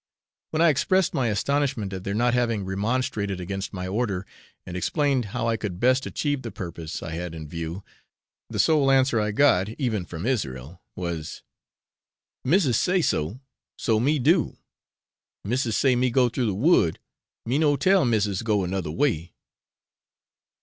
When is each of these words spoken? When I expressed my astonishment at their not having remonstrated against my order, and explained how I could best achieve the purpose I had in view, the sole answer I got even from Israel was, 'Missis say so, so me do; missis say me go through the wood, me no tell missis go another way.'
When 0.49 0.63
I 0.63 0.69
expressed 0.69 1.13
my 1.13 1.27
astonishment 1.27 1.93
at 1.93 2.03
their 2.03 2.15
not 2.15 2.33
having 2.33 2.65
remonstrated 2.65 3.39
against 3.39 3.71
my 3.71 3.85
order, 3.85 4.25
and 4.65 4.75
explained 4.75 5.25
how 5.25 5.47
I 5.47 5.57
could 5.57 5.79
best 5.79 6.07
achieve 6.07 6.41
the 6.41 6.49
purpose 6.49 7.03
I 7.03 7.11
had 7.11 7.35
in 7.35 7.47
view, 7.47 7.83
the 8.49 8.57
sole 8.57 8.89
answer 8.89 9.21
I 9.21 9.29
got 9.29 9.69
even 9.79 10.05
from 10.07 10.25
Israel 10.25 10.81
was, 10.95 11.43
'Missis 12.43 12.79
say 12.79 13.03
so, 13.03 13.41
so 13.77 13.99
me 13.99 14.17
do; 14.17 14.57
missis 15.45 15.77
say 15.77 15.95
me 15.95 16.09
go 16.09 16.29
through 16.29 16.47
the 16.47 16.55
wood, 16.55 16.97
me 17.45 17.59
no 17.59 17.75
tell 17.77 18.03
missis 18.03 18.41
go 18.41 18.63
another 18.63 18.89
way.' 18.89 19.35